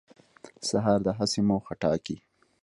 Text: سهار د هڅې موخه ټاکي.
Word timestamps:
سهار 0.69 0.99
د 1.05 1.07
هڅې 1.17 1.39
موخه 1.49 1.73
ټاکي. 1.81 2.17